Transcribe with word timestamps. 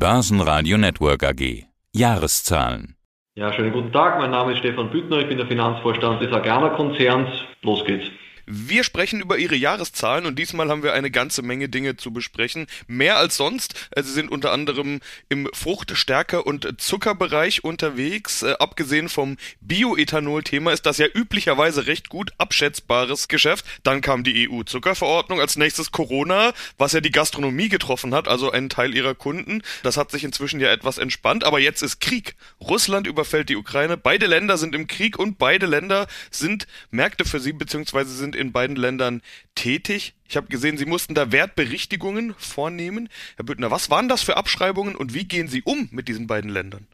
Börsenradio 0.00 0.78
Network 0.78 1.22
AG. 1.22 1.66
Jahreszahlen. 1.92 2.96
Ja, 3.34 3.52
schönen 3.52 3.70
guten 3.70 3.92
Tag. 3.92 4.18
Mein 4.18 4.30
Name 4.30 4.52
ist 4.52 4.60
Stefan 4.60 4.90
Büttner. 4.90 5.18
Ich 5.18 5.28
bin 5.28 5.36
der 5.36 5.46
Finanzvorstand 5.46 6.22
des 6.22 6.32
Agrana 6.32 6.70
Konzerns. 6.70 7.28
Los 7.60 7.84
geht's. 7.84 8.06
Wir 8.52 8.82
sprechen 8.82 9.20
über 9.20 9.38
Ihre 9.38 9.54
Jahreszahlen 9.54 10.26
und 10.26 10.36
diesmal 10.36 10.70
haben 10.70 10.82
wir 10.82 10.92
eine 10.92 11.12
ganze 11.12 11.40
Menge 11.40 11.68
Dinge 11.68 11.96
zu 11.96 12.12
besprechen. 12.12 12.66
Mehr 12.88 13.16
als 13.16 13.36
sonst. 13.36 13.74
Äh, 13.92 14.02
Sie 14.02 14.10
sind 14.10 14.28
unter 14.28 14.50
anderem 14.50 14.98
im 15.28 15.48
Frucht-, 15.52 15.96
Stärke- 15.96 16.42
und 16.42 16.80
Zuckerbereich 16.80 17.62
unterwegs. 17.62 18.42
Äh, 18.42 18.56
abgesehen 18.58 19.08
vom 19.08 19.36
Bioethanol-Thema 19.60 20.72
ist 20.72 20.84
das 20.84 20.98
ja 20.98 21.06
üblicherweise 21.06 21.86
recht 21.86 22.08
gut 22.08 22.32
abschätzbares 22.38 23.28
Geschäft. 23.28 23.64
Dann 23.84 24.00
kam 24.00 24.24
die 24.24 24.50
EU-Zuckerverordnung, 24.50 25.40
als 25.40 25.54
nächstes 25.54 25.92
Corona, 25.92 26.52
was 26.76 26.90
ja 26.92 27.00
die 27.00 27.12
Gastronomie 27.12 27.68
getroffen 27.68 28.16
hat, 28.16 28.26
also 28.26 28.50
einen 28.50 28.68
Teil 28.68 28.96
ihrer 28.96 29.14
Kunden. 29.14 29.62
Das 29.84 29.96
hat 29.96 30.10
sich 30.10 30.24
inzwischen 30.24 30.58
ja 30.58 30.72
etwas 30.72 30.98
entspannt, 30.98 31.44
aber 31.44 31.60
jetzt 31.60 31.82
ist 31.82 32.00
Krieg. 32.00 32.34
Russland 32.60 33.06
überfällt 33.06 33.48
die 33.48 33.56
Ukraine. 33.56 33.96
Beide 33.96 34.26
Länder 34.26 34.58
sind 34.58 34.74
im 34.74 34.88
Krieg 34.88 35.20
und 35.20 35.38
beide 35.38 35.66
Länder 35.66 36.08
sind 36.32 36.66
Märkte 36.90 37.24
für 37.24 37.38
sie, 37.38 37.52
beziehungsweise 37.52 38.12
sind 38.12 38.39
in 38.40 38.52
beiden 38.52 38.76
Ländern 38.76 39.22
tätig. 39.54 40.14
Ich 40.28 40.36
habe 40.36 40.48
gesehen, 40.48 40.78
Sie 40.78 40.86
mussten 40.86 41.14
da 41.14 41.30
Wertberichtigungen 41.30 42.34
vornehmen. 42.38 43.08
Herr 43.36 43.44
Büttner, 43.44 43.70
was 43.70 43.90
waren 43.90 44.08
das 44.08 44.22
für 44.22 44.36
Abschreibungen 44.36 44.96
und 44.96 45.14
wie 45.14 45.24
gehen 45.24 45.46
Sie 45.46 45.62
um 45.62 45.88
mit 45.92 46.08
diesen 46.08 46.26
beiden 46.26 46.50
Ländern? 46.50 46.86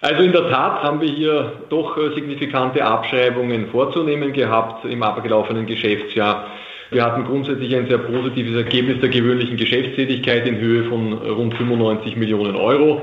Also 0.00 0.22
in 0.22 0.32
der 0.32 0.48
Tat 0.50 0.82
haben 0.82 1.00
wir 1.00 1.08
hier 1.08 1.64
doch 1.68 1.96
äh, 1.96 2.14
signifikante 2.14 2.84
Abschreibungen 2.84 3.70
vorzunehmen 3.70 4.32
gehabt 4.32 4.84
im 4.84 5.02
abgelaufenen 5.02 5.66
Geschäftsjahr. 5.66 6.50
Wir 6.90 7.02
hatten 7.04 7.24
grundsätzlich 7.24 7.74
ein 7.74 7.88
sehr 7.88 7.98
positives 7.98 8.54
Ergebnis 8.54 9.00
der 9.00 9.08
gewöhnlichen 9.08 9.56
Geschäftstätigkeit 9.56 10.46
in 10.46 10.58
Höhe 10.58 10.84
von 10.84 11.14
rund 11.14 11.54
95 11.54 12.14
Millionen 12.16 12.54
Euro, 12.54 13.02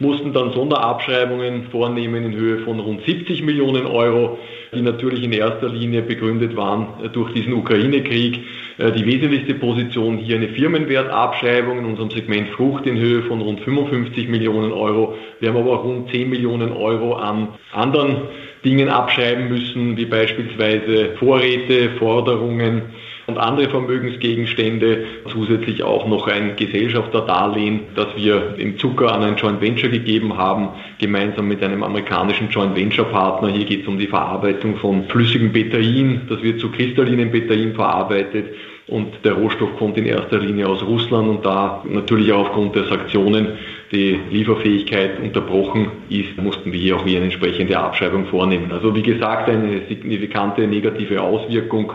mussten 0.00 0.32
dann 0.32 0.52
Sonderabschreibungen 0.52 1.68
vornehmen 1.70 2.24
in 2.24 2.34
Höhe 2.34 2.60
von 2.64 2.80
rund 2.80 3.04
70 3.04 3.42
Millionen 3.42 3.86
Euro 3.86 4.38
die 4.72 4.82
natürlich 4.82 5.24
in 5.24 5.32
erster 5.32 5.68
Linie 5.68 6.02
begründet 6.02 6.56
waren 6.56 7.04
äh, 7.04 7.08
durch 7.08 7.32
diesen 7.32 7.52
Ukraine-Krieg. 7.54 8.40
Äh, 8.78 8.92
die 8.92 9.04
wesentlichste 9.04 9.54
Position 9.54 10.18
hier 10.18 10.36
eine 10.36 10.48
Firmenwertabschreibung 10.48 11.78
in 11.78 11.84
unserem 11.86 12.10
Segment 12.10 12.50
Frucht 12.50 12.86
in 12.86 12.98
Höhe 12.98 13.22
von 13.22 13.40
rund 13.40 13.60
55 13.60 14.28
Millionen 14.28 14.72
Euro. 14.72 15.14
Wir 15.40 15.48
haben 15.48 15.56
aber 15.56 15.72
auch 15.72 15.84
rund 15.84 16.10
10 16.10 16.30
Millionen 16.30 16.72
Euro 16.72 17.14
an 17.14 17.48
anderen 17.72 18.22
Dingen 18.64 18.88
abschreiben 18.88 19.48
müssen, 19.48 19.96
wie 19.96 20.04
beispielsweise 20.04 21.16
Vorräte, 21.18 21.90
Forderungen, 21.98 22.82
und 23.30 23.38
andere 23.38 23.68
Vermögensgegenstände. 23.68 25.04
Zusätzlich 25.30 25.82
auch 25.82 26.06
noch 26.06 26.26
ein 26.26 26.56
Gesellschafterdarlehen, 26.56 27.80
das 27.94 28.08
wir 28.16 28.54
im 28.58 28.78
Zucker 28.78 29.12
an 29.12 29.22
ein 29.22 29.36
Joint 29.36 29.60
Venture 29.60 29.90
gegeben 29.90 30.36
haben, 30.36 30.68
gemeinsam 30.98 31.48
mit 31.48 31.62
einem 31.62 31.82
amerikanischen 31.82 32.50
Joint 32.50 32.76
Venture 32.76 33.06
Partner. 33.06 33.48
Hier 33.48 33.64
geht 33.64 33.82
es 33.82 33.88
um 33.88 33.98
die 33.98 34.06
Verarbeitung 34.06 34.76
von 34.76 35.04
flüssigem 35.04 35.52
Betain. 35.52 36.22
Das 36.28 36.42
wird 36.42 36.60
zu 36.60 36.70
kristallinem 36.70 37.30
Betain 37.30 37.74
verarbeitet. 37.74 38.54
Und 38.90 39.24
der 39.24 39.34
Rohstoff 39.34 39.76
kommt 39.78 39.96
in 39.98 40.06
erster 40.06 40.38
Linie 40.38 40.68
aus 40.68 40.82
Russland 40.82 41.28
und 41.28 41.46
da 41.46 41.84
natürlich 41.88 42.32
auch 42.32 42.48
aufgrund 42.48 42.74
der 42.74 42.84
Sanktionen 42.84 43.52
die 43.92 44.18
Lieferfähigkeit 44.30 45.20
unterbrochen 45.20 45.92
ist, 46.08 46.36
mussten 46.36 46.72
wir 46.72 46.80
hier 46.80 46.96
auch 46.96 47.04
wieder 47.04 47.18
eine 47.18 47.26
entsprechende 47.26 47.78
Abschreibung 47.78 48.26
vornehmen. 48.26 48.72
Also 48.72 48.94
wie 48.94 49.02
gesagt, 49.02 49.48
eine 49.48 49.82
signifikante 49.88 50.66
negative 50.66 51.20
Auswirkung 51.20 51.92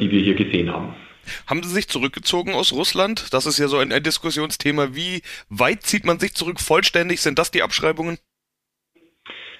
die 0.00 0.10
wir 0.10 0.20
hier 0.20 0.34
gesehen 0.34 0.72
haben. 0.72 0.94
Haben 1.46 1.62
Sie 1.62 1.70
sich 1.70 1.88
zurückgezogen 1.88 2.54
aus 2.54 2.72
Russland? 2.72 3.32
Das 3.32 3.46
ist 3.46 3.58
ja 3.58 3.68
so 3.68 3.78
ein 3.78 3.90
Diskussionsthema. 4.02 4.94
Wie 4.94 5.22
weit 5.48 5.82
zieht 5.82 6.04
man 6.04 6.18
sich 6.18 6.34
zurück? 6.34 6.60
Vollständig 6.60 7.20
sind 7.20 7.38
das 7.38 7.50
die 7.50 7.62
Abschreibungen? 7.62 8.18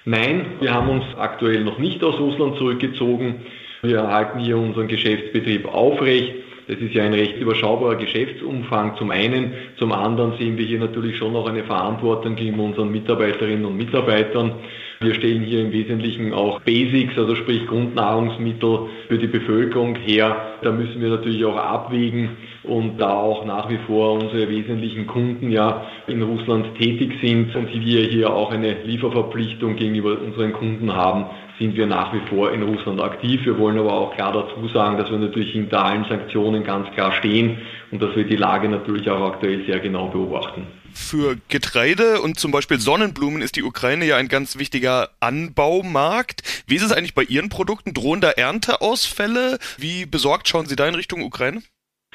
Nein, 0.05 0.59
wir 0.61 0.73
haben 0.73 0.87
uns 0.87 1.03
aktuell 1.17 1.65
noch 1.65 1.79
nicht 1.79 2.01
aus 2.03 2.17
Russland 2.17 2.57
zurückgezogen. 2.57 3.45
Wir 3.81 3.97
erhalten 3.97 4.39
hier 4.39 4.57
unseren 4.57 4.87
Geschäftsbetrieb 4.87 5.65
aufrecht. 5.65 6.33
Das 6.67 6.79
ist 6.79 6.93
ja 6.93 7.03
ein 7.03 7.13
recht 7.13 7.37
überschaubarer 7.37 7.95
Geschäftsumfang 7.95 8.97
zum 8.97 9.11
einen. 9.11 9.53
Zum 9.77 9.91
anderen 9.91 10.37
sehen 10.37 10.57
wir 10.57 10.65
hier 10.65 10.79
natürlich 10.79 11.17
schon 11.17 11.33
noch 11.33 11.47
eine 11.47 11.63
Verantwortung 11.63 12.35
gegenüber 12.35 12.63
unseren 12.63 12.91
Mitarbeiterinnen 12.91 13.65
und 13.65 13.77
Mitarbeitern. 13.77 14.55
Wir 14.99 15.13
stellen 15.13 15.43
hier 15.43 15.61
im 15.61 15.71
Wesentlichen 15.71 16.33
auch 16.33 16.61
Basics, 16.61 17.15
also 17.19 17.35
sprich 17.35 17.67
Grundnahrungsmittel 17.67 18.79
für 19.07 19.17
die 19.19 19.27
Bevölkerung 19.27 19.95
her. 19.95 20.57
Da 20.63 20.71
müssen 20.71 20.99
wir 20.99 21.09
natürlich 21.09 21.45
auch 21.45 21.55
abwägen 21.55 22.29
und 22.63 22.97
da 22.97 23.11
auch 23.11 23.45
nach 23.45 23.69
wie 23.69 23.77
vor 23.85 24.13
unsere 24.13 24.49
wesentlichen 24.49 25.05
Kunden 25.05 25.51
ja 25.51 25.85
in 26.07 26.23
Russland 26.23 26.75
tätig 26.79 27.13
sind 27.21 27.55
und 27.55 27.71
wir 27.71 28.01
hier 28.05 28.33
auch 28.33 28.51
eine 28.51 28.83
Lieferverpflichtung 28.85 29.75
gegenüber 29.75 30.17
unseren 30.19 30.53
Kunden 30.53 30.91
haben, 30.91 31.25
sind 31.59 31.77
wir 31.77 31.85
nach 31.85 32.11
wie 32.13 32.27
vor 32.27 32.51
in 32.51 32.63
Russland 32.63 32.99
aktiv. 32.99 33.45
Wir 33.45 33.59
wollen 33.59 33.77
aber 33.77 33.93
auch 33.93 34.15
klar 34.15 34.33
dazu 34.33 34.67
sagen, 34.69 34.97
dass 34.97 35.11
wir 35.11 35.19
natürlich 35.19 35.51
hinter 35.51 35.85
allen 35.85 36.05
Sanktionen 36.05 36.63
ganz 36.63 36.89
klar 36.95 37.11
stehen 37.11 37.59
und 37.91 38.01
dass 38.01 38.15
wir 38.15 38.23
die 38.23 38.35
Lage 38.35 38.67
natürlich 38.67 39.07
auch 39.11 39.33
aktuell 39.33 39.63
sehr 39.67 39.79
genau 39.79 40.07
beobachten. 40.07 40.65
Für 40.93 41.37
Getreide 41.49 42.21
und 42.21 42.39
zum 42.39 42.51
Beispiel 42.51 42.79
Sonnenblumen 42.79 43.41
ist 43.41 43.55
die 43.55 43.63
Ukraine 43.63 44.05
ja 44.05 44.17
ein 44.17 44.27
ganz 44.27 44.57
wichtiger 44.57 45.09
Anbaumarkt. 45.19 46.41
Wie 46.67 46.75
ist 46.75 46.83
es 46.83 46.91
eigentlich 46.91 47.15
bei 47.15 47.23
Ihren 47.23 47.49
Produkten? 47.49 47.93
Drohen 47.93 48.21
da 48.21 48.31
Ernteausfälle? 48.31 49.59
Wie 49.77 50.05
besorgt 50.05 50.47
schauen 50.47 50.65
Sie 50.65 50.75
da 50.75 50.87
in 50.87 50.95
Richtung 50.95 51.21
Ukraine? 51.21 51.61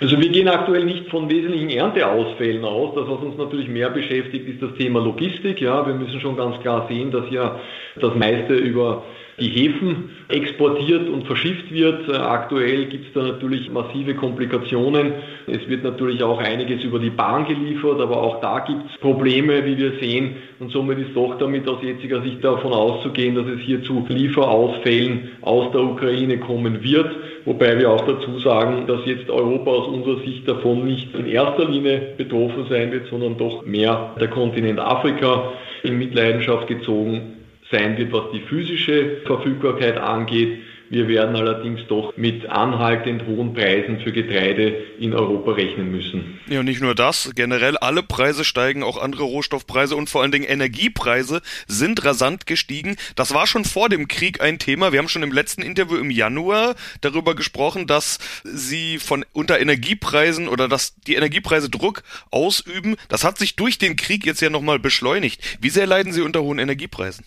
Also 0.00 0.18
wir 0.20 0.30
gehen 0.30 0.48
aktuell 0.48 0.84
nicht 0.84 1.08
von 1.10 1.30
wesentlichen 1.30 1.70
Ernteausfällen 1.70 2.64
aus. 2.64 2.94
Das, 2.94 3.08
was 3.08 3.20
uns 3.20 3.38
natürlich 3.38 3.68
mehr 3.68 3.90
beschäftigt, 3.90 4.48
ist 4.48 4.62
das 4.62 4.74
Thema 4.76 5.00
Logistik. 5.00 5.60
Ja, 5.60 5.86
wir 5.86 5.94
müssen 5.94 6.20
schon 6.20 6.36
ganz 6.36 6.60
klar 6.60 6.88
sehen, 6.88 7.10
dass 7.12 7.30
ja 7.30 7.60
das 8.00 8.14
meiste 8.14 8.54
über 8.54 9.04
die 9.41 9.48
Häfen 9.48 10.10
exportiert 10.28 11.09
und 11.09 11.26
verschifft 11.26 11.72
wird. 11.72 12.09
Aktuell 12.10 12.87
gibt 12.87 13.06
es 13.06 13.12
da 13.15 13.22
natürlich 13.22 13.70
massive 13.70 14.15
Komplikationen. 14.15 15.12
Es 15.47 15.66
wird 15.69 15.84
natürlich 15.84 16.22
auch 16.22 16.38
einiges 16.38 16.84
über 16.84 16.98
die 16.98 17.10
Bahn 17.10 17.47
geliefert, 17.47 18.00
aber 18.00 18.22
auch 18.22 18.41
da 18.41 18.60
gibt 18.60 18.82
es 18.91 19.00
Probleme, 19.00 19.65
wie 19.65 19.78
wir 19.78 19.93
sehen. 20.00 20.37
Und 20.60 20.70
somit 20.70 20.98
ist 20.98 21.16
doch 21.16 21.38
damit 21.38 21.69
aus 21.69 21.82
jetziger 21.82 22.22
Sicht 22.22 22.44
davon 22.44 22.72
auszugehen, 22.72 23.34
dass 23.34 23.47
es 23.47 23.60
hier 23.60 23.82
zu 23.82 24.04
Lieferausfällen 24.09 25.31
aus 25.41 25.72
der 25.72 25.82
Ukraine 25.82 26.38
kommen 26.38 26.82
wird. 26.82 27.10
Wobei 27.44 27.78
wir 27.78 27.91
auch 27.91 28.06
dazu 28.06 28.38
sagen, 28.38 28.87
dass 28.87 29.04
jetzt 29.06 29.28
Europa 29.28 29.70
aus 29.70 29.88
unserer 29.88 30.20
Sicht 30.20 30.47
davon 30.47 30.84
nicht 30.84 31.12
in 31.14 31.26
erster 31.26 31.69
Linie 31.69 32.14
betroffen 32.16 32.66
sein 32.69 32.93
wird, 32.93 33.09
sondern 33.09 33.37
doch 33.37 33.64
mehr 33.64 34.14
der 34.20 34.28
Kontinent 34.28 34.78
Afrika 34.78 35.53
in 35.82 35.99
Mitleidenschaft 35.99 36.69
gezogen 36.69 37.41
sein 37.72 37.98
wird, 37.98 38.12
was 38.12 38.30
die 38.32 38.42
physische 38.48 39.22
Verfügbarkeit 39.26 39.96
angeht. 39.96 40.60
Wir 40.92 41.08
werden 41.08 41.36
allerdings 41.36 41.80
doch 41.88 42.14
mit 42.18 42.44
anhaltend 42.50 43.26
hohen 43.26 43.54
Preisen 43.54 44.00
für 44.00 44.12
Getreide 44.12 44.76
in 44.98 45.14
Europa 45.14 45.52
rechnen 45.52 45.90
müssen. 45.90 46.38
Ja, 46.48 46.62
nicht 46.62 46.82
nur 46.82 46.94
das, 46.94 47.30
generell 47.34 47.78
alle 47.78 48.02
Preise 48.02 48.44
steigen, 48.44 48.82
auch 48.82 49.00
andere 49.00 49.22
Rohstoffpreise 49.22 49.96
und 49.96 50.10
vor 50.10 50.20
allen 50.20 50.32
Dingen 50.32 50.44
Energiepreise 50.44 51.40
sind 51.66 52.04
rasant 52.04 52.46
gestiegen. 52.46 52.96
Das 53.16 53.32
war 53.32 53.46
schon 53.46 53.64
vor 53.64 53.88
dem 53.88 54.06
Krieg 54.06 54.42
ein 54.42 54.58
Thema. 54.58 54.92
Wir 54.92 54.98
haben 54.98 55.08
schon 55.08 55.22
im 55.22 55.32
letzten 55.32 55.62
Interview 55.62 55.96
im 55.96 56.10
Januar 56.10 56.74
darüber 57.00 57.34
gesprochen, 57.34 57.86
dass 57.86 58.18
sie 58.44 58.98
von 58.98 59.24
unter 59.32 59.60
Energiepreisen 59.60 60.46
oder 60.46 60.68
dass 60.68 60.94
die 61.06 61.14
Energiepreise 61.14 61.70
Druck 61.70 62.02
ausüben. 62.30 62.96
Das 63.08 63.24
hat 63.24 63.38
sich 63.38 63.56
durch 63.56 63.78
den 63.78 63.96
Krieg 63.96 64.26
jetzt 64.26 64.42
ja 64.42 64.50
nochmal 64.50 64.78
beschleunigt. 64.78 65.40
Wie 65.62 65.70
sehr 65.70 65.86
leiden 65.86 66.12
Sie 66.12 66.20
unter 66.20 66.42
hohen 66.42 66.58
Energiepreisen? 66.58 67.24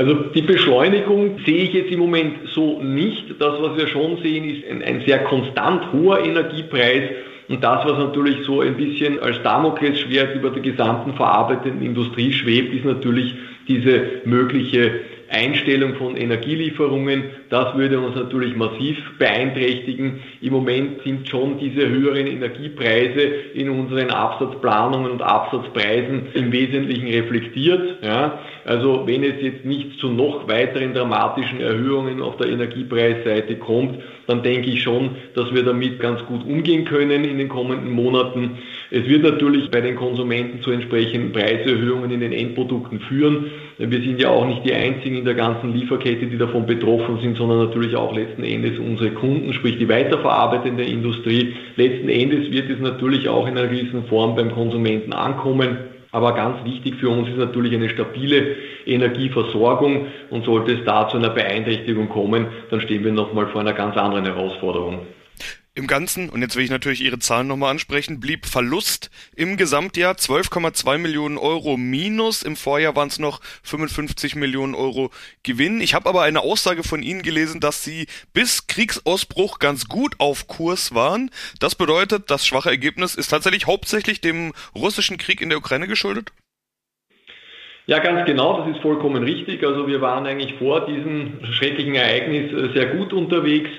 Also 0.00 0.14
die 0.14 0.40
Beschleunigung 0.40 1.40
sehe 1.44 1.64
ich 1.64 1.74
jetzt 1.74 1.92
im 1.92 1.98
Moment 1.98 2.36
so 2.54 2.82
nicht. 2.82 3.38
Das, 3.38 3.60
was 3.60 3.76
wir 3.76 3.86
schon 3.86 4.16
sehen, 4.22 4.48
ist 4.48 4.66
ein, 4.66 4.82
ein 4.82 5.02
sehr 5.06 5.18
konstant 5.24 5.92
hoher 5.92 6.24
Energiepreis. 6.24 7.02
Und 7.50 7.62
das, 7.62 7.84
was 7.84 7.98
natürlich 7.98 8.46
so 8.46 8.62
ein 8.62 8.78
bisschen 8.78 9.20
als 9.20 9.42
Damoklesschwert 9.42 10.36
über 10.36 10.48
der 10.48 10.62
gesamten 10.62 11.12
verarbeitenden 11.12 11.82
Industrie 11.82 12.32
schwebt, 12.32 12.72
ist 12.72 12.86
natürlich 12.86 13.34
diese 13.68 14.22
mögliche 14.24 15.00
Einstellung 15.30 15.94
von 15.94 16.16
Energielieferungen, 16.16 17.22
das 17.50 17.76
würde 17.76 18.00
uns 18.00 18.16
natürlich 18.16 18.56
massiv 18.56 18.98
beeinträchtigen. 19.18 20.20
Im 20.40 20.52
Moment 20.52 21.02
sind 21.04 21.28
schon 21.28 21.58
diese 21.58 21.88
höheren 21.88 22.26
Energiepreise 22.26 23.20
in 23.54 23.70
unseren 23.70 24.10
Absatzplanungen 24.10 25.12
und 25.12 25.22
Absatzpreisen 25.22 26.32
im 26.34 26.50
Wesentlichen 26.50 27.06
reflektiert. 27.06 28.02
Ja. 28.02 28.40
Also 28.64 29.06
wenn 29.06 29.22
es 29.22 29.40
jetzt 29.40 29.64
nicht 29.64 30.00
zu 30.00 30.08
noch 30.08 30.48
weiteren 30.48 30.94
dramatischen 30.94 31.60
Erhöhungen 31.60 32.20
auf 32.20 32.36
der 32.36 32.48
Energiepreisseite 32.48 33.56
kommt, 33.56 34.00
dann 34.26 34.42
denke 34.42 34.70
ich 34.70 34.82
schon, 34.82 35.10
dass 35.34 35.52
wir 35.54 35.62
damit 35.62 36.00
ganz 36.00 36.24
gut 36.26 36.44
umgehen 36.44 36.84
können 36.84 37.24
in 37.24 37.38
den 37.38 37.48
kommenden 37.48 37.92
Monaten. 37.92 38.58
Es 38.92 39.06
wird 39.06 39.22
natürlich 39.22 39.70
bei 39.70 39.80
den 39.80 39.94
Konsumenten 39.94 40.62
zu 40.62 40.72
entsprechenden 40.72 41.30
Preiserhöhungen 41.30 42.10
in 42.10 42.18
den 42.18 42.32
Endprodukten 42.32 42.98
führen. 42.98 43.46
Wir 43.78 44.00
sind 44.00 44.20
ja 44.20 44.30
auch 44.30 44.44
nicht 44.44 44.64
die 44.64 44.74
einzigen 44.74 45.18
in 45.18 45.24
der 45.24 45.34
ganzen 45.34 45.72
Lieferkette, 45.72 46.26
die 46.26 46.36
davon 46.36 46.66
betroffen 46.66 47.20
sind, 47.20 47.36
sondern 47.36 47.58
natürlich 47.66 47.94
auch 47.94 48.12
letzten 48.12 48.42
Endes 48.42 48.80
unsere 48.80 49.12
Kunden, 49.12 49.52
sprich 49.52 49.78
die 49.78 49.88
weiterverarbeitende 49.88 50.82
Industrie. 50.82 51.54
Letzten 51.76 52.08
Endes 52.08 52.50
wird 52.50 52.68
es 52.68 52.80
natürlich 52.80 53.28
auch 53.28 53.46
in 53.46 53.56
einer 53.56 53.68
gewissen 53.68 54.06
Form 54.06 54.34
beim 54.34 54.50
Konsumenten 54.50 55.12
ankommen. 55.12 55.78
Aber 56.10 56.34
ganz 56.34 56.64
wichtig 56.64 56.96
für 56.96 57.10
uns 57.10 57.28
ist 57.28 57.38
natürlich 57.38 57.72
eine 57.72 57.88
stabile 57.90 58.56
Energieversorgung 58.86 60.06
und 60.30 60.44
sollte 60.44 60.72
es 60.72 60.84
da 60.84 61.08
zu 61.08 61.16
einer 61.16 61.30
Beeinträchtigung 61.30 62.08
kommen, 62.08 62.46
dann 62.70 62.80
stehen 62.80 63.04
wir 63.04 63.12
nochmal 63.12 63.46
vor 63.46 63.60
einer 63.60 63.72
ganz 63.72 63.96
anderen 63.96 64.24
Herausforderung. 64.24 65.06
Im 65.76 65.86
Ganzen, 65.86 66.30
und 66.30 66.42
jetzt 66.42 66.56
will 66.56 66.64
ich 66.64 66.70
natürlich 66.70 67.00
Ihre 67.00 67.20
Zahlen 67.20 67.46
nochmal 67.46 67.70
ansprechen, 67.70 68.18
blieb 68.18 68.44
Verlust 68.46 69.08
im 69.36 69.56
Gesamtjahr 69.56 70.14
12,2 70.14 70.98
Millionen 70.98 71.38
Euro 71.38 71.76
minus. 71.76 72.42
Im 72.42 72.56
Vorjahr 72.56 72.96
waren 72.96 73.06
es 73.06 73.20
noch 73.20 73.40
55 73.62 74.34
Millionen 74.34 74.74
Euro 74.74 75.12
Gewinn. 75.44 75.80
Ich 75.80 75.94
habe 75.94 76.08
aber 76.08 76.22
eine 76.22 76.40
Aussage 76.40 76.82
von 76.82 77.04
Ihnen 77.04 77.22
gelesen, 77.22 77.60
dass 77.60 77.84
Sie 77.84 78.08
bis 78.32 78.66
Kriegsausbruch 78.66 79.60
ganz 79.60 79.86
gut 79.86 80.16
auf 80.18 80.48
Kurs 80.48 80.92
waren. 80.92 81.30
Das 81.60 81.76
bedeutet, 81.76 82.32
das 82.32 82.44
schwache 82.44 82.70
Ergebnis 82.70 83.14
ist 83.14 83.28
tatsächlich 83.28 83.68
hauptsächlich 83.68 84.20
dem 84.20 84.52
russischen 84.74 85.18
Krieg 85.18 85.40
in 85.40 85.50
der 85.50 85.58
Ukraine 85.58 85.86
geschuldet? 85.86 86.32
Ja, 87.86 88.00
ganz 88.00 88.26
genau, 88.26 88.64
das 88.64 88.74
ist 88.74 88.82
vollkommen 88.82 89.22
richtig. 89.22 89.64
Also 89.64 89.86
wir 89.86 90.00
waren 90.00 90.26
eigentlich 90.26 90.58
vor 90.58 90.86
diesem 90.86 91.44
schrecklichen 91.52 91.94
Ereignis 91.94 92.52
äh, 92.52 92.72
sehr 92.74 92.86
gut 92.86 93.12
unterwegs 93.12 93.70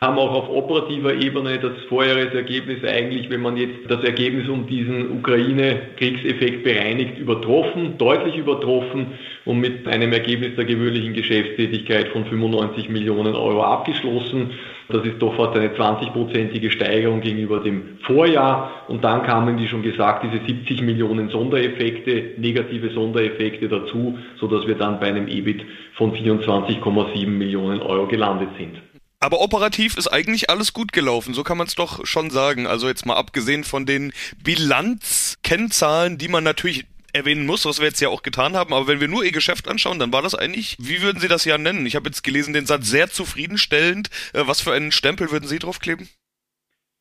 haben 0.00 0.16
auch 0.16 0.32
auf 0.32 0.48
operativer 0.48 1.14
Ebene 1.14 1.58
das 1.58 1.72
Vorjahresergebnis 1.88 2.84
eigentlich, 2.84 3.28
wenn 3.30 3.40
man 3.40 3.56
jetzt 3.56 3.78
das 3.88 4.02
Ergebnis 4.04 4.48
um 4.48 4.66
diesen 4.66 5.18
Ukraine-Kriegseffekt 5.18 6.62
bereinigt, 6.62 7.18
übertroffen, 7.18 7.98
deutlich 7.98 8.36
übertroffen 8.36 9.18
und 9.44 9.58
mit 9.58 9.88
einem 9.88 10.12
Ergebnis 10.12 10.54
der 10.54 10.66
gewöhnlichen 10.66 11.14
Geschäftstätigkeit 11.14 12.08
von 12.08 12.24
95 12.26 12.88
Millionen 12.88 13.34
Euro 13.34 13.62
abgeschlossen. 13.64 14.52
Das 14.88 15.04
ist 15.04 15.20
doch 15.20 15.34
fast 15.34 15.56
eine 15.56 15.68
20-prozentige 15.68 16.70
Steigerung 16.70 17.20
gegenüber 17.20 17.58
dem 17.60 17.98
Vorjahr. 18.02 18.84
Und 18.88 19.04
dann 19.04 19.24
kamen, 19.24 19.58
wie 19.58 19.66
schon 19.66 19.82
gesagt, 19.82 20.24
diese 20.24 20.42
70 20.44 20.80
Millionen 20.80 21.28
Sondereffekte, 21.28 22.34
negative 22.38 22.90
Sondereffekte 22.90 23.68
dazu, 23.68 24.16
sodass 24.38 24.66
wir 24.66 24.76
dann 24.76 25.00
bei 25.00 25.08
einem 25.08 25.26
EBIT 25.26 25.62
von 25.94 26.12
24,7 26.12 27.26
Millionen 27.26 27.80
Euro 27.80 28.06
gelandet 28.06 28.48
sind. 28.56 28.76
Aber 29.20 29.40
operativ 29.40 29.96
ist 29.96 30.08
eigentlich 30.08 30.48
alles 30.48 30.72
gut 30.72 30.92
gelaufen, 30.92 31.34
so 31.34 31.42
kann 31.42 31.58
man 31.58 31.66
es 31.66 31.74
doch 31.74 32.06
schon 32.06 32.30
sagen. 32.30 32.66
Also 32.66 32.86
jetzt 32.86 33.04
mal 33.04 33.16
abgesehen 33.16 33.64
von 33.64 33.84
den 33.84 34.12
Bilanzkennzahlen, 34.42 36.18
die 36.18 36.28
man 36.28 36.44
natürlich 36.44 36.86
erwähnen 37.12 37.46
muss, 37.46 37.64
was 37.64 37.80
wir 37.80 37.86
jetzt 37.86 38.00
ja 38.00 38.10
auch 38.10 38.22
getan 38.22 38.54
haben, 38.54 38.72
aber 38.72 38.86
wenn 38.86 39.00
wir 39.00 39.08
nur 39.08 39.24
ihr 39.24 39.32
Geschäft 39.32 39.66
anschauen, 39.66 39.98
dann 39.98 40.12
war 40.12 40.22
das 40.22 40.34
eigentlich, 40.34 40.76
wie 40.78 41.02
würden 41.02 41.20
Sie 41.20 41.26
das 41.26 41.44
ja 41.44 41.58
nennen? 41.58 41.86
Ich 41.86 41.96
habe 41.96 42.06
jetzt 42.06 42.22
gelesen 42.22 42.54
den 42.54 42.66
Satz 42.66 42.88
sehr 42.88 43.08
zufriedenstellend. 43.08 44.08
Äh, 44.34 44.42
was 44.46 44.60
für 44.60 44.72
einen 44.72 44.92
Stempel 44.92 45.30
würden 45.30 45.48
Sie 45.48 45.58
draufkleben? 45.58 46.08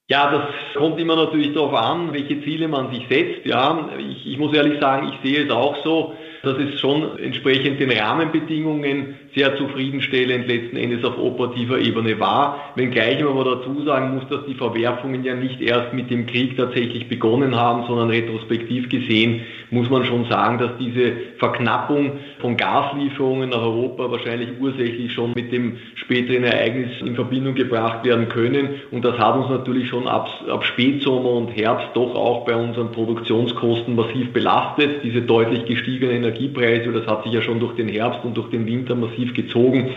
Ja, 0.09 0.31
das 0.31 0.75
kommt 0.75 0.99
immer 0.99 1.17
natürlich 1.17 1.53
darauf 1.53 1.73
an, 1.73 2.13
welche 2.13 2.41
Ziele 2.43 2.69
man 2.69 2.91
sich 2.93 3.03
setzt. 3.09 3.45
Ja, 3.45 3.89
ich, 3.99 4.25
ich 4.25 4.37
muss 4.37 4.55
ehrlich 4.55 4.79
sagen, 4.79 5.11
ich 5.13 5.29
sehe 5.29 5.45
es 5.45 5.51
auch 5.51 5.83
so 5.83 6.15
dass 6.43 6.57
es 6.57 6.79
schon 6.79 7.17
entsprechend 7.19 7.79
den 7.79 7.91
Rahmenbedingungen 7.91 9.15
sehr 9.35 9.55
zufriedenstellend 9.57 10.47
letzten 10.47 10.77
Endes 10.77 11.03
auf 11.03 11.17
operativer 11.17 11.79
Ebene 11.79 12.19
war. 12.19 12.71
Wenngleich 12.75 13.19
man 13.23 13.37
aber 13.37 13.57
dazu 13.57 13.83
sagen 13.83 14.15
muss, 14.15 14.27
dass 14.29 14.45
die 14.45 14.55
Verwerfungen 14.55 15.23
ja 15.23 15.35
nicht 15.35 15.61
erst 15.61 15.93
mit 15.93 16.09
dem 16.09 16.25
Krieg 16.25 16.57
tatsächlich 16.57 17.07
begonnen 17.07 17.55
haben, 17.55 17.85
sondern 17.87 18.09
retrospektiv 18.09 18.89
gesehen 18.89 19.41
muss 19.69 19.89
man 19.89 20.05
schon 20.05 20.25
sagen, 20.25 20.59
dass 20.59 20.71
diese 20.79 21.11
Verknappung 21.39 22.13
von 22.39 22.55
Gaslieferungen 22.55 23.49
nach 23.49 23.61
Europa 23.61 24.09
wahrscheinlich 24.09 24.49
ursächlich 24.59 25.13
schon 25.13 25.33
mit 25.33 25.51
dem 25.51 25.77
späteren 25.95 26.45
Ereignis 26.45 27.01
in 27.01 27.15
Verbindung 27.15 27.55
gebracht 27.55 28.05
werden 28.05 28.29
können. 28.29 28.81
Und 28.91 29.03
das 29.03 29.17
hat 29.17 29.35
uns 29.35 29.49
natürlich 29.49 29.89
schon 29.89 30.07
ab, 30.07 30.29
ab 30.49 30.63
Spätsommer 30.63 31.31
und 31.31 31.49
Herbst 31.49 31.89
doch 31.95 32.15
auch 32.15 32.45
bei 32.45 32.55
unseren 32.55 32.91
Produktionskosten 32.91 33.95
massiv 33.95 34.31
belastet. 34.31 35.03
Diese 35.03 35.21
deutlich 35.21 35.65
gestiegenen 35.65 36.23
Energiepreise, 36.27 36.91
das 36.91 37.07
hat 37.07 37.23
sich 37.23 37.33
ja 37.33 37.41
schon 37.41 37.59
durch 37.59 37.75
den 37.75 37.87
Herbst 37.87 38.23
und 38.23 38.35
durch 38.35 38.49
den 38.49 38.65
Winter 38.65 38.95
massiv 38.95 39.33
gezogen. 39.33 39.91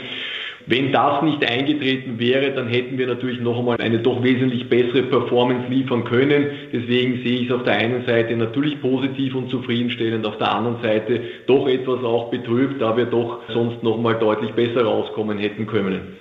Wenn 0.67 0.93
das 0.93 1.23
nicht 1.23 1.45
eingetreten 1.45 2.19
wäre, 2.19 2.53
dann 2.53 2.69
hätten 2.69 2.99
wir 2.99 3.07
natürlich 3.07 3.41
noch 3.41 3.59
einmal 3.59 3.81
eine 3.81 3.99
doch 3.99 4.23
wesentlich 4.23 4.69
bessere 4.69 5.03
Performance 5.05 5.69
liefern 5.69 6.05
können. 6.05 6.47
Deswegen 6.73 7.23
sehe 7.25 7.41
ich 7.41 7.47
es 7.49 7.53
auf 7.53 7.65
der 7.65 7.75
einen 7.75 8.05
Seite 8.05 8.37
natürlich 8.37 8.81
positiv 8.81 9.35
und 9.35 9.51
zufriedenstellend, 9.51 10.27
auf 10.27 10.39
der 10.39 10.53
anderen 10.53 10.83
Seite 10.83 11.23
doch 11.47 11.67
etwas 11.67 12.05
auch 12.05 12.31
betrübt, 12.31 12.81
da 12.81 12.97
wir 12.97 13.07
doch 13.07 13.41
sonst 13.53 13.83
noch 13.83 13.99
mal 13.99 14.15
deutlich 14.15 14.53
besser 14.53 14.85
rauskommen 14.85 15.39
hätten 15.39 15.67
können. 15.67 16.19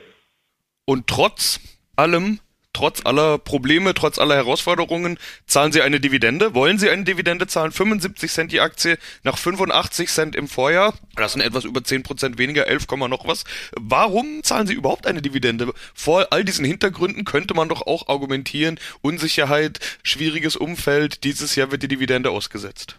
Und 0.85 1.05
trotz 1.07 1.59
allem 1.95 2.39
trotz 2.79 3.05
aller 3.05 3.37
Probleme, 3.37 3.93
trotz 3.93 4.19
aller 4.19 4.35
Herausforderungen, 4.35 5.17
zahlen 5.45 5.73
Sie 5.73 5.81
eine 5.81 5.99
Dividende? 5.99 6.55
Wollen 6.55 6.77
Sie 6.77 6.89
eine 6.89 7.03
Dividende 7.03 7.45
zahlen? 7.45 7.73
75 7.73 8.31
Cent 8.31 8.51
die 8.53 8.61
Aktie 8.61 8.97
nach 9.23 9.37
85 9.37 10.07
Cent 10.07 10.33
im 10.33 10.47
Vorjahr. 10.47 10.93
Das 11.17 11.33
sind 11.33 11.41
etwas 11.41 11.65
über 11.65 11.83
10 11.83 12.03
Prozent 12.03 12.37
weniger, 12.37 12.67
11, 12.67 12.87
noch 13.09 13.27
was. 13.27 13.43
Warum 13.77 14.43
zahlen 14.43 14.65
Sie 14.65 14.75
überhaupt 14.75 15.07
eine 15.07 15.21
Dividende? 15.21 15.73
Vor 15.93 16.27
all 16.31 16.45
diesen 16.45 16.63
Hintergründen 16.63 17.25
könnte 17.25 17.53
man 17.53 17.67
doch 17.67 17.85
auch 17.85 18.07
argumentieren, 18.07 18.79
Unsicherheit, 19.01 19.79
schwieriges 20.01 20.55
Umfeld, 20.55 21.25
dieses 21.25 21.57
Jahr 21.57 21.71
wird 21.71 21.83
die 21.83 21.89
Dividende 21.89 22.29
ausgesetzt. 22.29 22.95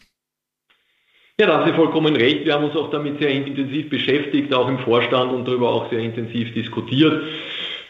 Ja, 1.41 1.47
da 1.47 1.59
haben 1.59 1.71
Sie 1.71 1.75
vollkommen 1.75 2.17
recht. 2.17 2.45
Wir 2.45 2.53
haben 2.53 2.65
uns 2.65 2.77
auch 2.77 2.91
damit 2.91 3.19
sehr 3.19 3.31
intensiv 3.31 3.89
beschäftigt, 3.89 4.53
auch 4.53 4.69
im 4.69 4.79
Vorstand 4.81 5.33
und 5.33 5.49
darüber 5.49 5.71
auch 5.71 5.89
sehr 5.89 6.01
intensiv 6.01 6.53
diskutiert. 6.53 7.23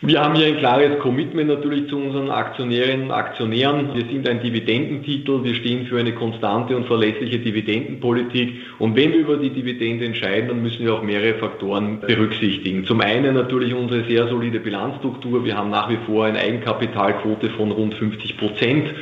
Wir 0.03 0.23
haben 0.23 0.35
hier 0.35 0.47
ein 0.47 0.57
klares 0.57 0.99
Commitment 1.01 1.51
natürlich 1.51 1.91
zu 1.91 1.99
unseren 1.99 2.31
Aktionärinnen 2.31 3.09
und 3.09 3.11
Aktionären. 3.11 3.95
Wir 3.95 4.07
sind 4.07 4.27
ein 4.27 4.41
Dividendentitel. 4.41 5.45
Wir 5.45 5.55
stehen 5.55 5.85
für 5.89 5.99
eine 5.99 6.15
konstante 6.15 6.75
und 6.75 6.87
verlässliche 6.87 7.39
Dividendenpolitik. 7.39 8.63
Und 8.79 8.97
wenn 8.97 9.13
wir 9.13 9.19
über 9.19 9.37
die 9.37 9.51
Dividende 9.51 10.07
entscheiden, 10.07 10.49
dann 10.49 10.63
müssen 10.63 10.87
wir 10.87 10.95
auch 10.95 11.03
mehrere 11.03 11.35
Faktoren 11.35 12.01
berücksichtigen. 12.01 12.87
Zum 12.87 13.03
einen 13.03 13.35
natürlich 13.35 13.75
unsere 13.75 14.05
sehr 14.05 14.27
solide 14.29 14.61
Bilanzstruktur. 14.61 15.45
Wir 15.45 15.59
haben 15.59 15.69
nach 15.69 15.91
wie 15.91 15.99
vor 16.07 16.25
eine 16.25 16.39
Eigenkapitalquote 16.39 17.51
von 17.51 17.71
rund 17.71 17.93
50 17.93 18.39
Prozent. 18.39 18.95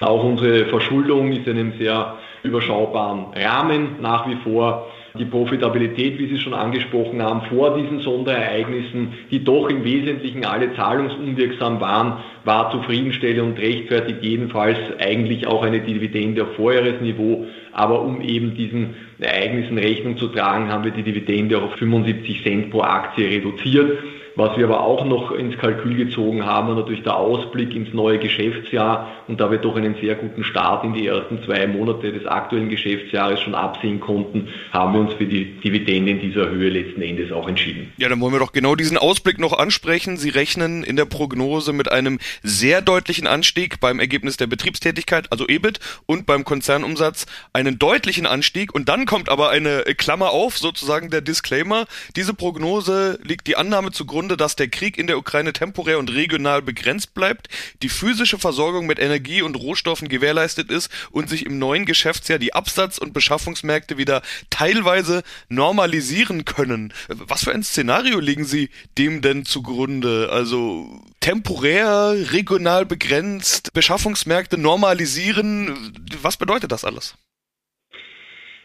Auch 0.00 0.24
unsere 0.24 0.64
Verschuldung 0.64 1.32
ist 1.32 1.46
in 1.46 1.58
einem 1.58 1.72
sehr 1.78 2.16
überschaubaren 2.42 3.26
Rahmen 3.34 3.96
nach 4.00 4.26
wie 4.26 4.36
vor 4.36 4.86
die 5.18 5.24
Profitabilität, 5.24 6.18
wie 6.18 6.28
Sie 6.28 6.38
schon 6.38 6.54
angesprochen 6.54 7.22
haben, 7.22 7.42
vor 7.48 7.76
diesen 7.76 8.00
Sonderereignissen, 8.00 9.14
die 9.30 9.42
doch 9.42 9.68
im 9.68 9.84
Wesentlichen 9.84 10.44
alle 10.44 10.74
zahlungsunwirksam 10.74 11.80
waren, 11.80 12.18
war 12.44 12.70
zufriedenstellend 12.70 13.42
und 13.42 13.58
rechtfertigt 13.58 14.18
jedenfalls 14.22 14.78
eigentlich 14.98 15.46
auch 15.46 15.62
eine 15.62 15.80
Dividende 15.80 16.44
auf 16.44 16.54
Vorjahresniveau. 16.56 17.46
Aber 17.72 18.02
um 18.02 18.20
eben 18.20 18.54
diesen 18.54 18.94
Ereignissen 19.18 19.78
Rechnung 19.78 20.16
zu 20.16 20.28
tragen, 20.28 20.70
haben 20.70 20.84
wir 20.84 20.92
die 20.92 21.02
Dividende 21.02 21.60
auf 21.60 21.74
75 21.76 22.42
Cent 22.42 22.70
pro 22.70 22.82
Aktie 22.82 23.28
reduziert. 23.28 23.98
Was 24.36 24.54
wir 24.58 24.66
aber 24.66 24.82
auch 24.82 25.06
noch 25.06 25.30
ins 25.30 25.56
Kalkül 25.56 25.96
gezogen 25.96 26.44
haben, 26.44 26.68
war 26.68 26.74
natürlich 26.74 27.02
der 27.02 27.16
Ausblick 27.16 27.74
ins 27.74 27.94
neue 27.94 28.18
Geschäftsjahr. 28.18 29.10
Und 29.28 29.40
da 29.40 29.50
wir 29.50 29.56
doch 29.56 29.76
einen 29.76 29.96
sehr 29.98 30.14
guten 30.14 30.44
Start 30.44 30.84
in 30.84 30.92
die 30.92 31.06
ersten 31.06 31.42
zwei 31.44 31.66
Monate 31.66 32.12
des 32.12 32.26
aktuellen 32.26 32.68
Geschäftsjahres 32.68 33.40
schon 33.40 33.54
absehen 33.54 33.98
konnten, 33.98 34.48
haben 34.72 34.92
wir 34.92 35.00
uns 35.00 35.14
für 35.14 35.24
die 35.24 35.58
Dividende 35.60 36.10
in 36.12 36.20
dieser 36.20 36.50
Höhe 36.50 36.68
letzten 36.68 37.00
Endes 37.00 37.32
auch 37.32 37.48
entschieden. 37.48 37.92
Ja, 37.96 38.10
dann 38.10 38.20
wollen 38.20 38.34
wir 38.34 38.38
doch 38.38 38.52
genau 38.52 38.74
diesen 38.74 38.98
Ausblick 38.98 39.38
noch 39.40 39.54
ansprechen. 39.54 40.18
Sie 40.18 40.28
rechnen 40.28 40.84
in 40.84 40.96
der 40.96 41.06
Prognose 41.06 41.72
mit 41.72 41.90
einem 41.90 42.18
sehr 42.42 42.82
deutlichen 42.82 43.26
Anstieg 43.26 43.80
beim 43.80 44.00
Ergebnis 44.00 44.36
der 44.36 44.48
Betriebstätigkeit, 44.48 45.32
also 45.32 45.48
EBIT, 45.48 45.80
und 46.04 46.26
beim 46.26 46.44
Konzernumsatz 46.44 47.24
einen 47.54 47.78
deutlichen 47.78 48.26
Anstieg. 48.26 48.74
Und 48.74 48.90
dann 48.90 49.06
kommt 49.06 49.30
aber 49.30 49.48
eine 49.48 49.84
Klammer 49.96 50.30
auf, 50.30 50.58
sozusagen 50.58 51.08
der 51.08 51.22
Disclaimer. 51.22 51.86
Diese 52.16 52.34
Prognose 52.34 53.18
liegt 53.22 53.46
die 53.46 53.56
Annahme 53.56 53.92
zugrunde, 53.92 54.25
Grunde, 54.26 54.36
dass 54.36 54.56
der 54.56 54.66
Krieg 54.66 54.98
in 54.98 55.06
der 55.06 55.18
Ukraine 55.18 55.52
temporär 55.52 56.00
und 56.00 56.12
regional 56.12 56.60
begrenzt 56.60 57.14
bleibt, 57.14 57.46
die 57.82 57.88
physische 57.88 58.38
Versorgung 58.38 58.84
mit 58.84 58.98
Energie 58.98 59.40
und 59.40 59.54
Rohstoffen 59.54 60.08
gewährleistet 60.08 60.68
ist 60.68 60.90
und 61.12 61.28
sich 61.28 61.46
im 61.46 61.60
neuen 61.60 61.86
Geschäftsjahr 61.86 62.40
die 62.40 62.52
Absatz- 62.52 62.98
und 62.98 63.12
Beschaffungsmärkte 63.12 63.98
wieder 63.98 64.22
teilweise 64.50 65.22
normalisieren 65.48 66.44
können. 66.44 66.92
Was 67.06 67.44
für 67.44 67.52
ein 67.52 67.62
Szenario 67.62 68.18
legen 68.18 68.44
Sie 68.44 68.70
dem 68.98 69.22
denn 69.22 69.44
zugrunde? 69.44 70.28
Also 70.32 71.00
temporär, 71.20 72.16
regional 72.32 72.84
begrenzt, 72.84 73.72
Beschaffungsmärkte 73.74 74.58
normalisieren. 74.58 75.94
Was 76.20 76.36
bedeutet 76.36 76.72
das 76.72 76.84
alles? 76.84 77.14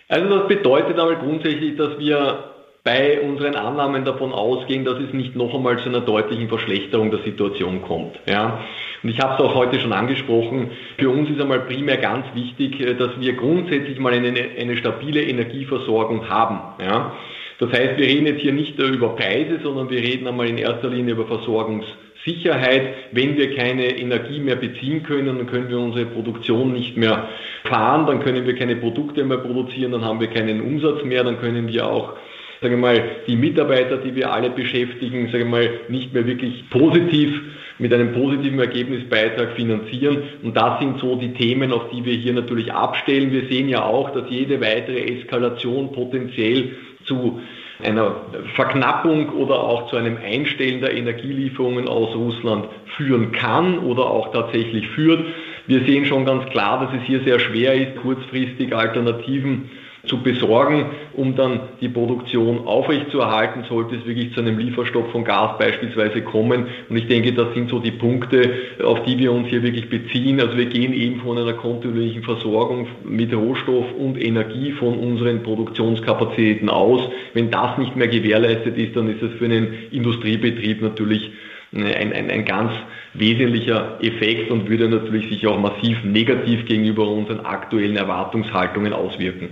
Also 0.08 0.40
das 0.40 0.48
bedeutet 0.48 0.98
aber 0.98 1.18
grundsätzlich, 1.18 1.78
dass 1.78 2.00
wir 2.00 2.51
bei 2.84 3.22
unseren 3.22 3.56
Annahmen 3.56 4.06
davon 4.06 4.32
ausgehen, 4.32 4.86
dass 4.86 4.98
es 5.00 5.14
nicht 5.14 5.36
noch 5.36 5.54
einmal 5.54 5.78
zu 5.80 5.90
einer 5.90 6.02
deutlichen 6.02 6.50
Verschlechterung 6.50 7.12
der 7.12 7.20
Situation 7.20 7.84
kommt. 7.84 8.20
Ja. 8.28 8.62
Und 9.04 9.10
ich 9.10 9.20
habe 9.20 9.36
es 9.36 9.40
auch 9.40 9.56
heute 9.56 9.80
schon 9.80 9.94
angesprochen, 9.94 10.72
für 10.98 11.10
uns 11.10 11.30
ist 11.30 11.40
einmal 11.40 11.62
primär 11.62 11.98
ganz 11.98 12.26
wichtig, 12.34 12.80
äh, 12.80 12.96
dass 12.96 13.12
wir 13.20 13.34
grundsätzlich 13.34 14.00
mal 14.00 14.14
eine, 14.14 14.34
eine 14.60 14.78
stabile 14.78 15.22
Energieversorgung 15.22 16.28
haben. 16.28 16.60
Ja. 16.84 17.14
Das 17.60 17.72
heißt, 17.72 18.00
wir 18.00 18.08
reden 18.08 18.26
jetzt 18.26 18.42
hier 18.42 18.54
nicht 18.54 18.80
über 18.80 19.16
Preise, 19.16 19.60
sondern 19.62 19.92
wir 19.92 20.00
reden 20.00 20.28
einmal 20.28 20.48
in 20.48 20.58
erster 20.58 20.90
Linie 20.90 21.14
über 21.14 21.28
Versorgungssicherheit. 21.28 22.96
Wenn 23.12 23.38
wir 23.38 23.56
keine 23.56 24.00
Energie 24.00 24.40
mehr 24.40 24.56
beziehen 24.56 25.04
können, 25.04 25.38
dann 25.38 25.46
können 25.46 25.70
wir 25.70 25.78
unsere 25.78 26.08
Produktion 26.08 26.74
nicht 26.74 26.98
mehr 26.98 27.30
fahren, 27.66 28.08
dann 28.08 28.22
können 28.22 28.48
wir 28.48 28.56
keine 28.56 28.78
Produkte 28.78 29.24
mehr 29.24 29.38
produzieren, 29.38 29.92
dann 29.92 30.04
haben 30.04 30.20
wir 30.20 30.30
keinen 30.30 30.60
Umsatz 30.60 31.04
mehr, 31.04 31.24
dann 31.24 31.40
können 31.40 31.68
wir 31.68 31.86
auch 31.86 32.14
sagen 32.62 32.76
wir 32.76 32.78
mal, 32.78 33.04
die 33.26 33.36
Mitarbeiter, 33.36 33.98
die 33.98 34.16
wir 34.16 34.32
alle 34.32 34.52
beschäftigen, 34.52 35.26
sagen 35.32 35.46
wir 35.46 35.46
mal, 35.46 35.70
nicht 35.90 36.14
mehr 36.14 36.28
wirklich 36.28 36.70
positiv 36.70 37.42
mit 37.80 37.92
einem 37.92 38.14
positiven 38.14 38.60
Ergebnisbeitrag 38.60 39.54
finanzieren. 39.56 40.22
Und 40.44 40.56
das 40.56 40.80
sind 40.80 41.00
so 41.00 41.16
die 41.16 41.34
Themen, 41.34 41.72
auf 41.72 41.90
die 41.92 42.06
wir 42.06 42.14
hier 42.14 42.34
natürlich 42.34 42.72
abstellen. 42.72 43.32
Wir 43.32 43.48
sehen 43.48 43.68
ja 43.68 43.84
auch, 43.84 44.12
dass 44.12 44.30
jede 44.30 44.62
weitere 44.62 45.00
Eskalation 45.00 45.92
potenziell 45.92 46.76
zu 47.06 47.42
einer 47.84 48.16
Verknappung 48.54 49.30
oder 49.30 49.60
auch 49.60 49.90
zu 49.90 49.96
einem 49.96 50.18
Einstellen 50.24 50.82
der 50.82 50.94
Energielieferungen 50.94 51.88
aus 51.88 52.16
Russland 52.16 52.66
führen 52.96 53.32
kann 53.32 53.80
oder 53.80 54.06
auch 54.06 54.32
tatsächlich 54.32 54.88
führt. 54.90 55.26
Wir 55.66 55.80
sehen 55.86 56.06
schon 56.06 56.26
ganz 56.26 56.46
klar, 56.52 56.86
dass 56.86 57.02
es 57.02 57.08
hier 57.08 57.22
sehr 57.24 57.40
schwer 57.40 57.74
ist, 57.74 57.96
kurzfristig 58.04 58.76
Alternativen 58.76 59.72
zu 60.08 60.18
besorgen, 60.24 60.88
um 61.14 61.36
dann 61.36 61.60
die 61.80 61.90
Produktion 61.90 62.66
aufrechtzuerhalten, 62.66 63.66
sollte 63.70 63.96
es 63.96 64.06
wirklich 64.06 64.34
zu 64.34 64.42
einem 64.42 64.58
Lieferstopp 64.58 65.12
von 65.12 65.24
Gas 65.24 65.58
beispielsweise 65.60 66.22
kommen. 66.22 66.66
Und 66.90 66.98
ich 66.98 67.08
denke, 67.08 67.34
das 67.34 67.54
sind 67.54 67.70
so 67.70 67.80
die 67.80 67.92
Punkte, 67.92 68.52
auf 68.84 69.04
die 69.04 69.20
wir 69.20 69.32
uns 69.32 69.48
hier 69.50 69.62
wirklich 69.62 69.90
beziehen. 69.90 70.42
Also 70.42 70.58
wir 70.58 70.66
gehen 70.66 70.94
eben 70.94 71.22
von 71.22 71.38
einer 71.38 71.54
kontinuierlichen 71.54 72.24
Versorgung 72.24 72.88
mit 73.04 73.34
Rohstoff 73.34 73.86
und 73.98 74.22
Energie 74.22 74.72
von 74.72 74.98
unseren 74.98 75.44
Produktionskapazitäten 75.44 76.70
aus. 76.70 77.02
Wenn 77.34 77.52
das 77.52 77.78
nicht 77.78 77.96
mehr 77.96 78.08
gewährleistet 78.08 78.78
ist, 78.78 78.96
dann 78.96 79.08
ist 79.08 79.22
es 79.22 79.34
für 79.38 79.46
einen 79.46 79.74
Industriebetrieb 79.92 80.82
natürlich 80.82 81.32
ein, 81.74 82.12
ein, 82.12 82.30
ein 82.30 82.46
ganz 82.46 82.72
wesentlicher 83.14 84.00
Effekt 84.02 84.52
und 84.52 84.70
würde 84.70 84.90
natürlich 84.90 85.30
sich 85.30 85.46
auch 85.48 85.60
massiv 85.60 86.04
negativ 86.04 86.66
gegenüber 86.66 87.08
unseren 87.08 87.42
aktuellen 87.42 87.98
Erwartungshaltungen 87.98 88.94
auswirken. 88.94 89.50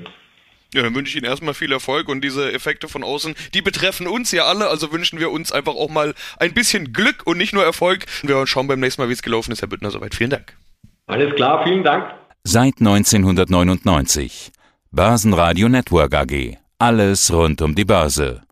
Ja, 0.73 0.83
dann 0.83 0.93
wünsche 0.93 1.09
ich 1.09 1.15
Ihnen 1.15 1.25
erstmal 1.25 1.55
viel 1.55 1.71
Erfolg 1.71 2.09
und 2.09 2.21
diese 2.21 2.51
Effekte 2.51 2.87
von 2.87 3.03
außen, 3.03 3.33
die 3.53 3.61
betreffen 3.61 4.07
uns 4.07 4.31
ja 4.31 4.45
alle, 4.45 4.67
also 4.67 4.91
wünschen 4.91 5.19
wir 5.19 5.31
uns 5.31 5.51
einfach 5.51 5.73
auch 5.73 5.89
mal 5.89 6.13
ein 6.37 6.53
bisschen 6.53 6.93
Glück 6.93 7.25
und 7.25 7.37
nicht 7.37 7.53
nur 7.53 7.63
Erfolg. 7.63 8.05
Wir 8.21 8.45
schauen 8.45 8.67
beim 8.67 8.79
nächsten 8.79 9.01
Mal, 9.01 9.09
wie 9.09 9.13
es 9.13 9.23
gelaufen 9.23 9.51
ist, 9.51 9.61
Herr 9.61 9.67
Büttner, 9.67 9.89
soweit. 9.89 10.13
Vielen 10.13 10.29
Dank. 10.29 10.55
Alles 11.07 11.33
klar, 11.35 11.63
vielen 11.63 11.83
Dank. 11.83 12.05
Seit 12.43 12.75
1999. 12.79 14.51
Börsenradio 14.91 15.69
Network 15.69 16.13
AG. 16.13 16.57
Alles 16.77 17.33
rund 17.33 17.61
um 17.61 17.73
die 17.73 17.85
Börse. 17.85 18.43